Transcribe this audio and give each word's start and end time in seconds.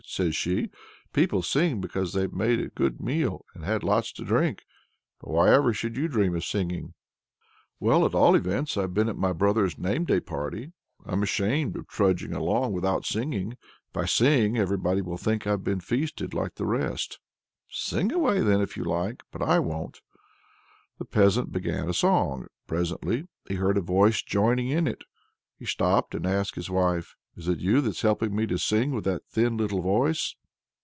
says 0.07 0.35
she, 0.35 0.69
"people 1.13 1.41
sing 1.43 1.79
because 1.79 2.11
they've 2.11 2.33
made 2.33 2.59
a 2.59 2.67
good 2.69 2.99
meal 2.99 3.45
and 3.53 3.63
had 3.63 3.81
lots 3.83 4.11
to 4.11 4.25
drink; 4.25 4.65
but 5.21 5.29
why 5.29 5.49
ever 5.53 5.71
should 5.71 5.95
you 5.95 6.07
dream 6.09 6.35
of 6.35 6.43
singing?" 6.43 6.95
"Well, 7.79 8.03
at 8.05 8.15
all 8.15 8.35
events, 8.35 8.75
I've 8.75 8.95
been 8.95 9.07
at 9.07 9.15
my 9.17 9.31
brother's 9.31 9.77
name 9.77 10.03
day 10.05 10.19
party. 10.19 10.73
I'm 11.05 11.21
ashamed 11.23 11.77
of 11.77 11.87
trudging 11.87 12.33
along 12.33 12.73
without 12.73 13.05
singing. 13.05 13.51
If 13.91 13.95
I 13.95 14.05
sing, 14.05 14.57
everybody 14.57 15.01
will 15.01 15.17
think 15.17 15.45
I've 15.47 15.63
been 15.63 15.79
feasted 15.79 16.33
like 16.33 16.55
the 16.55 16.65
rest." 16.65 17.19
"Sing 17.69 18.11
away, 18.11 18.41
then, 18.41 18.59
if 18.59 18.75
you 18.75 18.83
like; 18.83 19.23
but 19.31 19.43
I 19.43 19.59
won't!" 19.59 20.01
The 20.97 21.05
peasant 21.05 21.53
began 21.53 21.87
a 21.87 21.93
song. 21.93 22.47
Presently 22.67 23.27
he 23.47 23.53
heard 23.55 23.77
a 23.77 23.81
voice 23.81 24.21
joining 24.21 24.67
in 24.69 24.87
it. 24.87 25.01
So 25.01 25.05
he 25.59 25.65
stopped, 25.65 26.13
and 26.15 26.25
asked 26.25 26.55
his 26.55 26.71
wife: 26.71 27.15
"Is 27.37 27.47
it 27.47 27.59
you 27.59 27.79
that's 27.79 28.01
helping 28.01 28.35
me 28.35 28.45
to 28.47 28.57
sing 28.57 28.91
with 28.93 29.05
that 29.05 29.25
thin 29.29 29.55
little 29.55 29.81
voice?" 29.81 30.35